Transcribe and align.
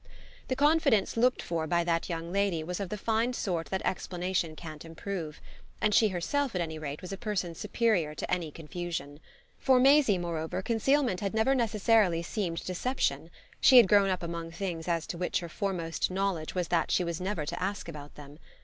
The 0.47 0.55
confidence 0.55 1.15
looked 1.15 1.43
for 1.43 1.67
by 1.67 1.83
that 1.83 2.09
young 2.09 2.31
lady 2.31 2.63
was 2.63 2.79
of 2.79 2.89
the 2.89 2.97
fine 2.97 3.33
sort 3.33 3.67
that 3.67 3.83
explanation 3.85 4.55
can't 4.55 4.83
improve, 4.83 5.39
and 5.79 5.93
she 5.93 6.07
herself 6.07 6.55
at 6.55 6.61
any 6.61 6.79
rate 6.79 7.03
was 7.03 7.13
a 7.13 7.19
person 7.19 7.53
superior 7.53 8.15
to 8.15 8.31
any 8.33 8.49
confusion. 8.49 9.19
For 9.59 9.79
Maisie 9.79 10.17
moreover 10.17 10.63
concealment 10.63 11.19
had 11.19 11.35
never 11.35 11.53
necessarily 11.53 12.23
seemed 12.23 12.65
deception; 12.65 13.29
she 13.59 13.77
had 13.77 13.87
grown 13.87 14.09
up 14.09 14.23
among 14.23 14.49
things 14.49 14.87
as 14.87 15.05
to 15.05 15.19
which 15.19 15.39
her 15.41 15.49
foremost 15.49 16.09
knowledge 16.09 16.55
was 16.55 16.69
that 16.69 16.89
she 16.89 17.03
was 17.03 17.21
never 17.21 17.45
to 17.45 17.61
ask 17.61 17.87
about 17.87 18.15
them. 18.15 18.39